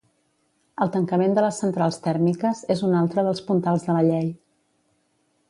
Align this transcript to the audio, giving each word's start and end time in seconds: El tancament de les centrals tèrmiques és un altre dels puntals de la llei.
El 0.85 0.91
tancament 0.95 1.35
de 1.37 1.43
les 1.45 1.59
centrals 1.63 1.99
tèrmiques 2.07 2.63
és 2.77 2.81
un 2.89 2.97
altre 3.03 3.27
dels 3.29 3.45
puntals 3.51 3.87
de 3.91 3.99
la 3.99 4.03
llei. 4.11 4.35